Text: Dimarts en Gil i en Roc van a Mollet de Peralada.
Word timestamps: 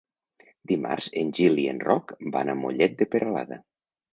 Dimarts 0.71 1.09
en 1.23 1.29
Gil 1.39 1.61
i 1.65 1.65
en 1.73 1.81
Roc 1.89 2.15
van 2.37 2.53
a 2.55 2.59
Mollet 2.63 2.99
de 3.03 3.09
Peralada. 3.13 3.63